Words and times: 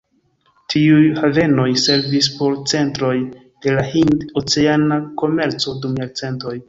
Tiuj 0.73 1.01
havenoj 1.17 1.65
servis 1.83 2.29
por 2.39 2.57
centroj 2.71 3.13
de 3.67 3.75
la 3.77 3.85
hind-oceana 3.93 4.99
komerco 5.25 5.77
dum 5.85 6.01
jarcentoj. 6.05 6.57